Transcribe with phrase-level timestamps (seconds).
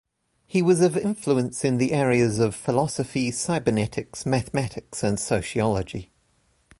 [0.47, 6.11] He was of influence in the areas of philosophy, cybernetics, mathematics, and sociology.